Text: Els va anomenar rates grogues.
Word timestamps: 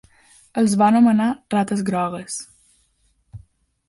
Els 0.59 0.71
va 0.81 0.85
anomenar 0.93 1.27
rates 1.55 1.83
grogues. 1.89 2.39